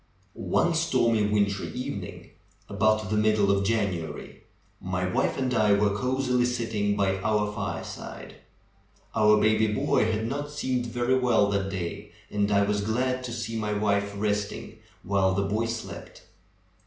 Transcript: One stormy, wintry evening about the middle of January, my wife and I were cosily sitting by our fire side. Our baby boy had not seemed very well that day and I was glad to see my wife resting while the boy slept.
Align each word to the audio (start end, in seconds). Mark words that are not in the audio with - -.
One 0.33 0.73
stormy, 0.73 1.27
wintry 1.27 1.67
evening 1.73 2.31
about 2.67 3.11
the 3.11 3.17
middle 3.17 3.51
of 3.51 3.63
January, 3.63 4.41
my 4.81 5.05
wife 5.07 5.37
and 5.37 5.53
I 5.53 5.73
were 5.73 5.95
cosily 5.95 6.45
sitting 6.45 6.95
by 6.95 7.19
our 7.19 7.53
fire 7.53 7.83
side. 7.83 8.37
Our 9.15 9.39
baby 9.39 9.67
boy 9.71 10.11
had 10.11 10.25
not 10.27 10.49
seemed 10.49 10.87
very 10.87 11.19
well 11.19 11.51
that 11.51 11.69
day 11.69 12.13
and 12.31 12.51
I 12.51 12.63
was 12.63 12.81
glad 12.81 13.23
to 13.25 13.31
see 13.31 13.55
my 13.55 13.73
wife 13.73 14.13
resting 14.17 14.79
while 15.03 15.35
the 15.35 15.43
boy 15.43 15.67
slept. 15.67 16.23